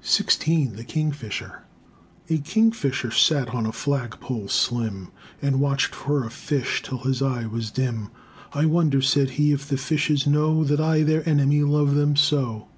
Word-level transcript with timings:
The 0.00 0.86
Kingfisher 0.88 1.64
A 2.30 2.38
kingfisher 2.38 3.10
sat 3.10 3.48
on 3.50 3.66
a 3.66 3.72
flagpole 3.72 4.48
slim, 4.48 5.08
And 5.42 5.60
watched 5.60 5.94
for 5.94 6.24
a 6.24 6.30
fish 6.30 6.80
till 6.82 7.00
his 7.00 7.20
eye 7.20 7.44
was 7.44 7.70
dim. 7.70 8.08
"I 8.54 8.64
wonder," 8.64 9.02
said 9.02 9.32
he, 9.32 9.52
"if 9.52 9.68
the 9.68 9.76
fishes 9.76 10.26
know 10.26 10.64
That 10.64 10.80
I, 10.80 11.02
their 11.02 11.28
enemy, 11.28 11.60
love 11.62 11.94
them 11.94 12.16
so! 12.16 12.68